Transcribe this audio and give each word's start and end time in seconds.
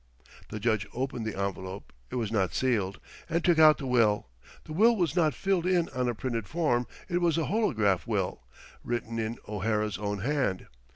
The 0.49 0.59
Judge 0.59 0.87
opened 0.95 1.27
the 1.27 1.39
envelope 1.39 1.93
it 2.09 2.15
was 2.15 2.31
not 2.31 2.55
sealed 2.55 2.99
and 3.29 3.45
took 3.45 3.59
out 3.59 3.77
the 3.77 3.85
will. 3.85 4.27
The 4.63 4.73
will 4.73 4.95
was 4.95 5.15
not 5.15 5.35
filled 5.35 5.67
in 5.67 5.89
on 5.89 6.09
a 6.09 6.15
printed 6.15 6.47
form 6.47 6.87
it 7.07 7.19
was 7.21 7.37
a 7.37 7.45
holograph 7.45 8.07
will, 8.07 8.41
written 8.83 9.19
in 9.19 9.37
O'Hara's 9.47 9.99
own 9.99 10.21
hand. 10.21 10.65